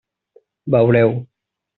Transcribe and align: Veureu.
Veureu. 0.73 1.13